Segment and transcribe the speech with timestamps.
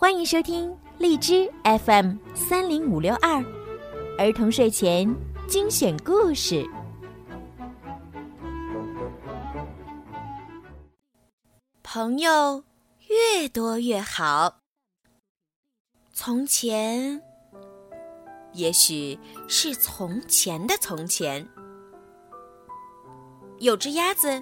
[0.00, 3.44] 欢迎收听荔枝 FM 三零五六二
[4.16, 5.12] 儿童睡前
[5.48, 6.64] 精选故事。
[11.82, 12.62] 朋友
[13.08, 14.60] 越多越好。
[16.12, 17.20] 从前，
[18.52, 21.44] 也许是从前的从前，
[23.58, 24.40] 有只鸭子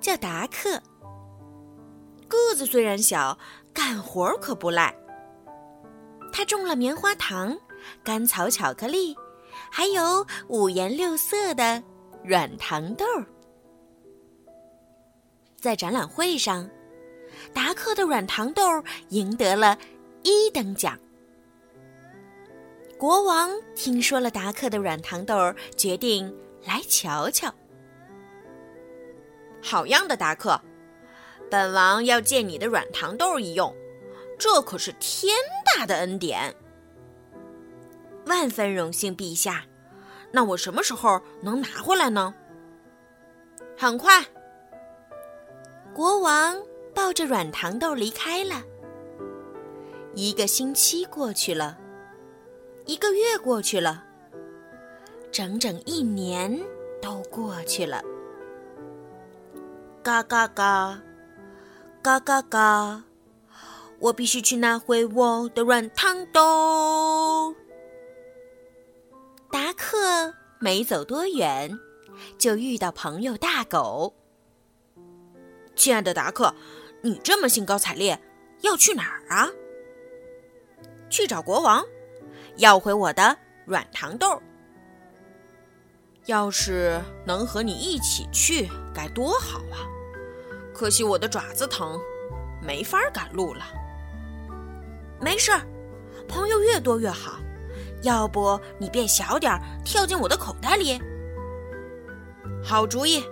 [0.00, 0.82] 叫达克。
[2.28, 3.36] 个子虽然小，
[3.72, 4.94] 干活可不赖。
[6.32, 7.58] 他种了棉花糖、
[8.04, 9.16] 甘草巧克力，
[9.70, 11.82] 还有五颜六色的
[12.22, 13.04] 软糖豆。
[15.56, 16.68] 在展览会上，
[17.52, 18.62] 达克的软糖豆
[19.08, 19.76] 赢得了
[20.22, 20.96] 一等奖。
[22.96, 25.34] 国王听说了达克的软糖豆，
[25.76, 26.32] 决定
[26.64, 27.52] 来瞧瞧。
[29.60, 30.60] 好样的，达克！
[31.50, 33.74] 本王要借你的软糖豆一用，
[34.38, 36.54] 这可是天大的恩典。
[38.26, 39.64] 万分荣幸，陛下。
[40.30, 42.34] 那我什么时候能拿回来呢？
[43.78, 44.22] 很快。
[45.94, 46.60] 国王
[46.94, 48.62] 抱着软糖豆离开了。
[50.14, 51.78] 一个星期过去了，
[52.84, 54.04] 一个月过去了，
[55.32, 56.60] 整整一年
[57.00, 58.02] 都过去了。
[60.02, 61.00] 嘎嘎嘎。
[62.08, 63.04] 嘎嘎嘎！
[63.98, 67.54] 我必须去拿回我的软糖豆。
[69.50, 71.78] 达克没走多远，
[72.38, 74.14] 就遇到朋友大狗。
[75.76, 76.54] 亲爱的达克，
[77.02, 78.18] 你这么兴高采烈，
[78.62, 79.50] 要去哪儿啊？
[81.10, 81.84] 去找国王，
[82.56, 84.40] 要回我的软糖豆。
[86.24, 89.84] 要是能和你一起去，该多好啊！
[90.78, 91.98] 可惜我的爪子疼，
[92.62, 93.64] 没法赶路了。
[95.20, 95.60] 没事儿，
[96.28, 97.32] 朋友越多越好。
[98.04, 101.02] 要不你变小点儿，跳进我的口袋里。
[102.62, 103.24] 好主意。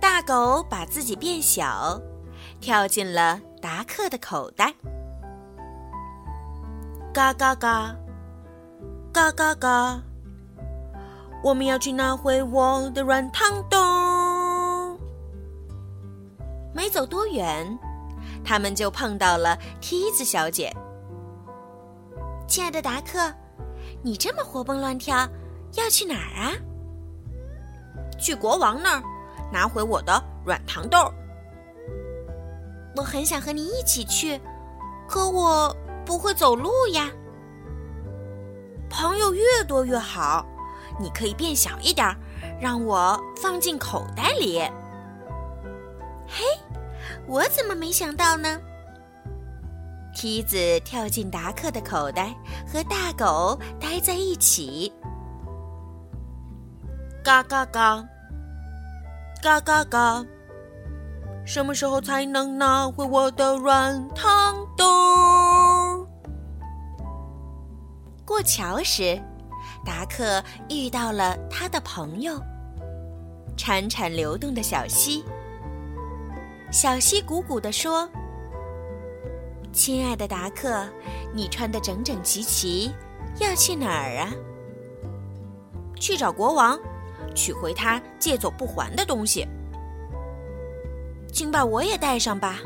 [0.00, 2.00] 大狗把自己变小，
[2.60, 4.72] 跳进了达克的口袋。
[7.12, 7.96] 嘎嘎嘎，
[9.12, 10.00] 嘎嘎嘎，
[11.42, 13.89] 我们要去拿回我的软糖豆。
[16.80, 17.78] 没走多远，
[18.42, 20.74] 他们就碰到了梯子小姐。
[22.48, 23.30] 亲爱的达克，
[24.02, 25.28] 你这么活蹦乱跳，
[25.74, 26.52] 要去哪儿啊？
[28.18, 29.02] 去国王那儿
[29.52, 31.12] 拿回我的软糖豆。
[32.96, 34.40] 我很想和你一起去，
[35.06, 35.76] 可我
[36.06, 37.10] 不会走路呀。
[38.88, 40.46] 朋友越多越好，
[40.98, 42.08] 你可以变小一点，
[42.58, 44.62] 让我放进口袋里。
[46.26, 46.44] 嘿，
[47.30, 48.60] 我怎么没想到呢？
[50.12, 52.34] 梯子跳进达克的口袋，
[52.66, 54.92] 和大狗待在一起。
[57.22, 58.04] 嘎嘎嘎，
[59.40, 60.26] 嘎嘎嘎，
[61.46, 66.04] 什么时候才能拿回我的软糖豆？
[68.24, 69.16] 过桥时，
[69.86, 72.42] 达克遇到了他的朋友——
[73.56, 75.24] 潺潺流动的小溪。
[76.70, 78.08] 小溪鼓鼓地说
[79.72, 80.88] ：“亲爱的达克，
[81.34, 82.92] 你穿得整整齐齐，
[83.40, 84.30] 要去哪儿啊？
[85.96, 86.78] 去找国王，
[87.34, 89.44] 取回他借走不还的东西。
[91.32, 92.60] 请把我也带上吧。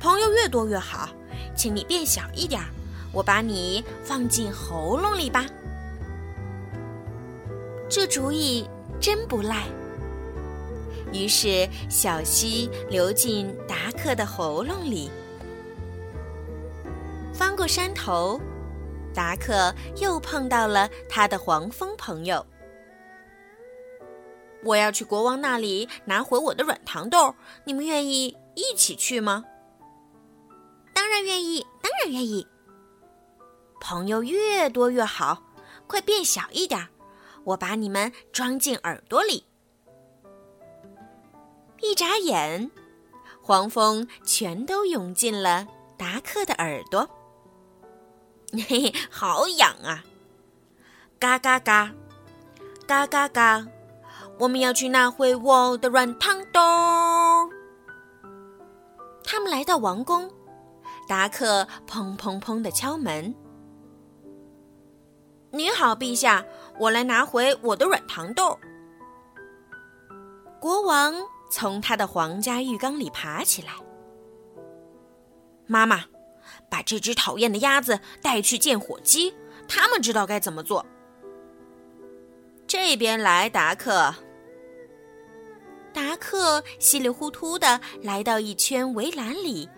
[0.00, 1.08] 朋友越多越好，
[1.54, 2.60] 请你变小一点，
[3.12, 5.46] 我把你放进喉咙里吧。
[7.88, 8.68] 这主意
[9.00, 9.66] 真不赖。”
[11.12, 15.10] 于是，小溪流进达克的喉咙里。
[17.32, 18.40] 翻过山头，
[19.14, 22.44] 达克又碰到了他的黄蜂朋友。
[24.62, 27.34] 我要去国王那里拿回我的软糖豆，
[27.64, 29.44] 你们愿意一起去吗？
[30.92, 32.46] 当然愿意，当然愿意。
[33.80, 35.42] 朋友越多越好，
[35.86, 36.86] 快变小一点，
[37.44, 39.46] 我把你们装进耳朵里。
[41.82, 42.70] 一眨眼，
[43.42, 45.66] 黄蜂全都涌进了
[45.96, 47.08] 达克的耳朵。
[48.52, 50.04] 嘿嘿，好痒啊！
[51.18, 51.92] 嘎嘎嘎，
[52.86, 53.66] 嘎嘎嘎，
[54.38, 56.60] 我们要去拿回我的软糖豆。
[59.24, 60.30] 他们来到王宫，
[61.08, 63.34] 达克砰砰砰的敲门。
[65.50, 66.44] 你好，陛下，
[66.78, 68.58] 我来拿回我的软糖豆。
[70.60, 71.14] 国王。
[71.50, 73.72] 从他的皇家浴缸里爬起来。
[75.66, 76.04] 妈妈，
[76.70, 79.34] 把这只讨厌的鸭子带去见火鸡，
[79.68, 80.84] 他们知道该怎么做。
[82.66, 84.14] 这边来，达克。
[85.92, 89.68] 达克稀里糊涂的来到一圈围栏里，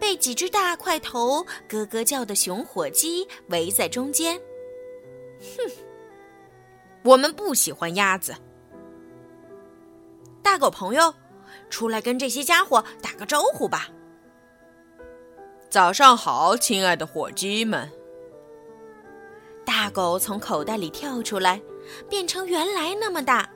[0.00, 4.36] 被几只大块头、咯咯叫的熊火鸡围在中间。
[5.40, 5.72] 哼，
[7.04, 8.34] 我们不喜欢鸭子。
[10.42, 11.14] 大狗朋友，
[11.70, 13.88] 出来跟这些家伙打个招呼吧。
[15.70, 17.90] 早上好，亲爱的伙计们。
[19.64, 21.62] 大狗从口袋里跳出来，
[22.10, 23.48] 变成原来那么大。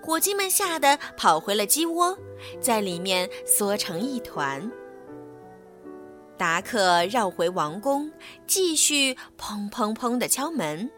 [0.00, 2.16] 火鸡们吓得跑回了鸡窝，
[2.60, 4.70] 在里面缩成一团。
[6.36, 8.10] 达克绕回王宫，
[8.46, 10.90] 继续砰砰砰的敲门。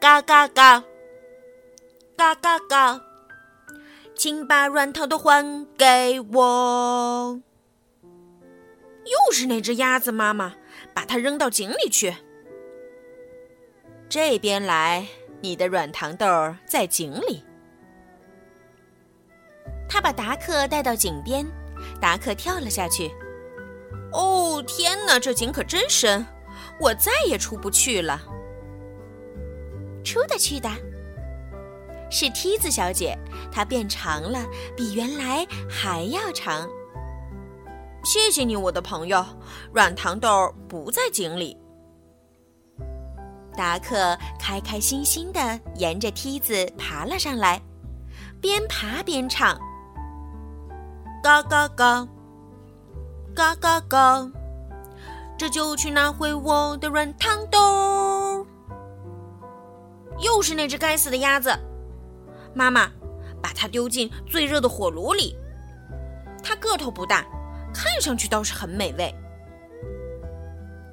[0.00, 0.82] 嘎嘎嘎，
[2.20, 3.00] 嘎嘎嘎，
[4.14, 7.40] 请把软糖豆还给我。
[8.04, 10.54] 又是那只鸭子妈妈，
[10.92, 12.14] 把它扔到井里去。
[14.06, 15.06] 这边来。
[15.40, 16.26] 你的软糖豆
[16.66, 17.42] 在井里。
[19.88, 21.46] 他把达克带到井边，
[21.98, 23.10] 达克跳了下去。
[24.12, 26.26] 哦，天哪，这井可真深，
[26.78, 28.20] 我再也出不去了。
[30.04, 30.68] 出得去的，
[32.10, 33.16] 是梯子小姐，
[33.52, 34.44] 它变长了，
[34.76, 36.68] 比原来还要长。
[38.04, 39.24] 谢谢你，我的朋友。
[39.72, 41.56] 软糖豆不在井里。
[43.56, 47.60] 达克开开心心的沿着梯子爬了上来，
[48.40, 49.58] 边爬边唱
[51.22, 52.08] ：“嘎嘎嘎，
[53.34, 54.30] 嘎嘎嘎，
[55.36, 58.46] 这就去拿回我的软糖豆。”
[60.20, 61.50] 又是那只该死的鸭子！
[62.54, 62.90] 妈妈，
[63.42, 65.36] 把它丢进最热的火炉里。
[66.42, 67.24] 它个头不大，
[67.72, 69.14] 看上去倒是很美味。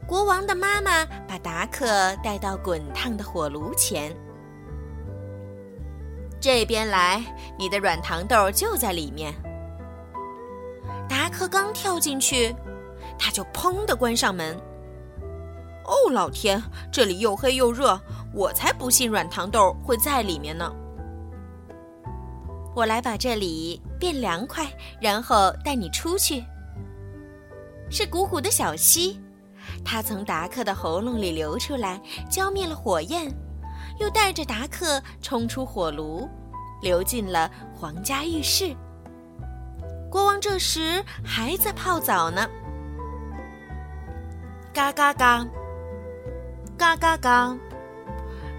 [0.08, 1.86] 国王的妈妈把达克
[2.24, 4.16] 带到滚烫的火炉前。
[6.40, 7.24] 这边来，
[7.58, 9.34] 你的软糖豆就在里面。
[11.10, 12.56] 达克刚跳进去，
[13.18, 14.56] 他就砰的关上门。
[15.86, 16.62] 哦，老天，
[16.92, 18.00] 这里又黑又热，
[18.34, 20.72] 我才不信软糖豆会在里面呢。
[22.78, 24.72] 我来把这里变凉快，
[25.02, 26.46] 然后带你出去。
[27.90, 29.20] 是鼓鼓的小溪。
[29.84, 33.34] 它从达克的喉咙里流出来，浇灭了火焰，
[34.00, 36.30] 又带着达克冲出火炉，
[36.80, 38.76] 流进了皇家浴室。
[40.08, 42.48] 国王这时还在泡澡呢。
[44.72, 45.44] 嘎嘎嘎，
[46.78, 47.58] 嘎嘎嘎，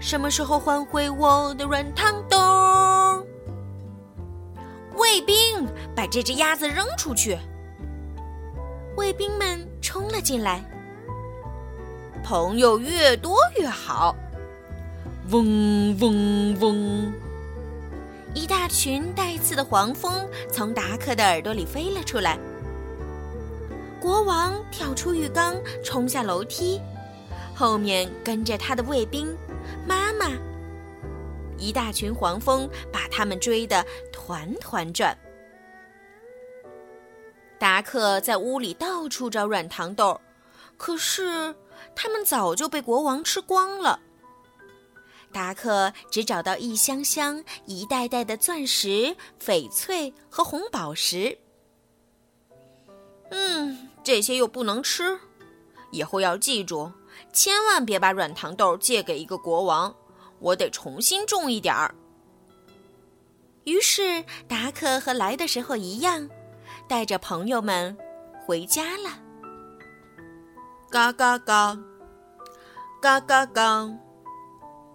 [0.01, 2.37] 什么时候还回我的软糖豆？
[4.99, 5.65] 卫兵，
[5.95, 7.37] 把这只鸭子扔出去！
[8.97, 10.61] 卫兵们冲了进来。
[12.21, 14.13] 朋友越多越好。
[15.31, 17.13] 嗡嗡嗡！
[18.33, 22.37] 一大群带刺的黄蜂从达克的耳朵里飞了出来。
[24.01, 26.81] 国王跳出浴缸，冲下楼梯，
[27.55, 29.33] 后面跟着他的卫兵
[29.87, 30.27] 妈妈。
[31.59, 35.17] 一大群黄蜂把他们追得团团转。
[37.59, 40.19] 达克在屋里到处找软糖豆，
[40.77, 41.55] 可是。
[41.95, 43.99] 他们早就被国王吃光了。
[45.31, 51.37] 达克只找到一箱箱、一袋袋的钻石、翡翠和红宝石。
[53.31, 55.19] 嗯，这些又不能吃，
[55.91, 56.91] 以后要记住，
[57.31, 59.95] 千万别把软糖豆借给一个国王。
[60.39, 61.93] 我得重新种一点儿。
[63.65, 66.27] 于是，达克和来的时候一样，
[66.87, 67.95] 带着朋友们
[68.45, 69.09] 回家了。
[70.89, 71.77] 嘎嘎嘎，
[73.01, 73.89] 嘎嘎嘎！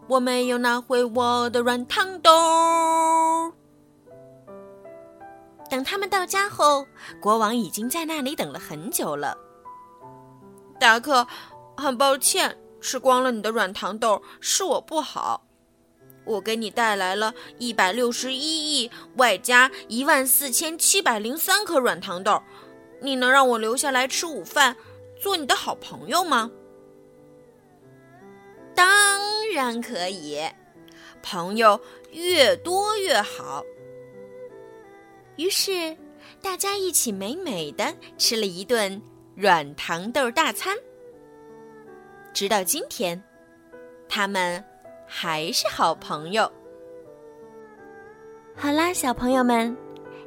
[0.08, 3.52] 我没有拿回我的软糖豆。
[5.70, 6.86] 等他们到家后，
[7.20, 9.36] 国王已经在那里等了很久了。
[10.80, 11.26] 达克，
[11.76, 15.46] 很抱歉，吃光了你的软糖豆是我不好。
[16.26, 22.42] 我给你带来了一百六十一亿，外加一万四千七百零三颗软糖豆，
[23.00, 24.76] 你能让我留下来吃午饭？
[25.18, 26.50] 做你的好朋友吗？
[28.74, 30.38] 当然可以，
[31.22, 33.64] 朋友越多越好。
[35.36, 35.96] 于是，
[36.42, 39.00] 大家一起美美的吃了一顿
[39.34, 40.76] 软糖豆大餐。
[42.34, 43.22] 直到今天，
[44.08, 44.62] 他们
[45.06, 46.50] 还是好朋友。
[48.56, 49.74] 好啦，小朋友们。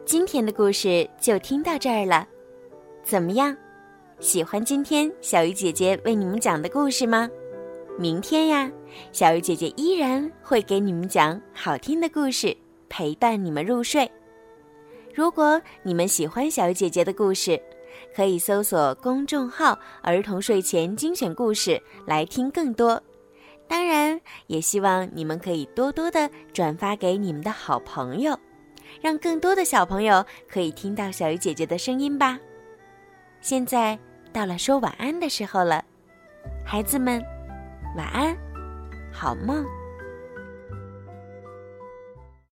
[0.06, 2.26] 今天的故事就听到这儿了，
[3.04, 3.54] 怎么样？
[4.22, 7.30] 喜欢今天小鱼姐姐为你们讲的故事吗？
[8.00, 8.72] 明天呀，
[9.12, 12.56] 小鱼姐姐依然会给你们讲好听的故事，
[12.88, 14.10] 陪伴你们入睡。
[15.14, 17.62] 如果你们喜欢小鱼姐姐的故事，
[18.16, 23.01] 可以搜索公众号“儿童睡前精选故事”来听更多。
[23.68, 28.38] 当然，也希望你们可以多多的转发给你们的好朋友，
[29.01, 32.39] 让更多的小朋友可以听到小鱼姐姐的声音吧。
[33.42, 33.98] 现在
[34.32, 35.84] 到了说晚安的时候了，
[36.66, 37.22] 孩子们，
[37.96, 38.36] 晚安，
[39.12, 39.66] 好梦。